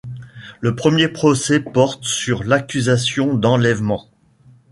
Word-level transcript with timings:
Le 0.61 0.75
premier 0.75 1.09
procès 1.09 1.59
porte 1.59 2.05
sur 2.05 2.43
l'accusation 2.43 3.35
d'enlèvement. 3.35 4.09